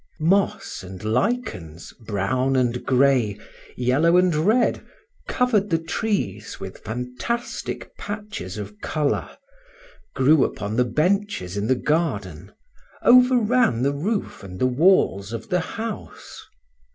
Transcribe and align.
Moss 0.19 0.81
and 0.81 1.03
lichens, 1.03 1.93
brown 2.07 2.55
and 2.55 2.83
gray, 2.83 3.37
yellow 3.77 4.17
and 4.17 4.33
red, 4.33 4.83
covered 5.27 5.69
the 5.69 5.77
trees 5.77 6.59
with 6.59 6.79
fantastic 6.79 7.95
patches 7.97 8.57
of 8.57 8.79
color, 8.79 9.37
grew 10.15 10.43
upon 10.43 10.75
the 10.75 10.85
benches 10.85 11.55
in 11.55 11.67
the 11.67 11.75
garden, 11.75 12.51
overran 13.03 13.83
the 13.83 13.93
roof 13.93 14.41
and 14.41 14.57
the 14.59 14.65
walls 14.65 15.33
of 15.33 15.49
the 15.49 15.59
house. 15.77 16.47